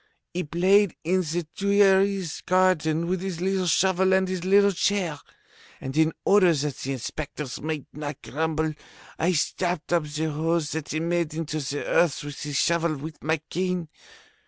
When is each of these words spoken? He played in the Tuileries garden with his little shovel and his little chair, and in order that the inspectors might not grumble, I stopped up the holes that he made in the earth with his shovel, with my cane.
He 0.33 0.43
played 0.43 0.95
in 1.03 1.21
the 1.21 1.45
Tuileries 1.55 2.41
garden 2.47 3.05
with 3.05 3.21
his 3.21 3.39
little 3.39 3.67
shovel 3.67 4.13
and 4.15 4.27
his 4.27 4.43
little 4.43 4.71
chair, 4.71 5.19
and 5.79 5.95
in 5.95 6.11
order 6.25 6.51
that 6.55 6.77
the 6.77 6.93
inspectors 6.93 7.61
might 7.61 7.85
not 7.93 8.19
grumble, 8.23 8.73
I 9.19 9.33
stopped 9.33 9.93
up 9.93 10.05
the 10.05 10.31
holes 10.31 10.71
that 10.71 10.89
he 10.89 10.99
made 10.99 11.35
in 11.35 11.45
the 11.45 11.83
earth 11.85 12.23
with 12.23 12.41
his 12.41 12.57
shovel, 12.57 12.95
with 12.97 13.21
my 13.23 13.41
cane. 13.51 13.89